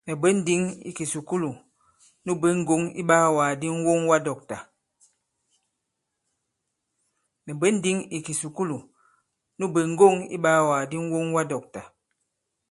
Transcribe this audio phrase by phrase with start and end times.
[0.05, 1.49] Mɛ̀ bwě ǹndǐŋ ì kìsùkulù
[2.25, 2.49] nu bwě
[9.89, 11.81] ŋgɔ̂ŋ iɓaawàgàdi ŋ̀woŋwadɔ̂ktà.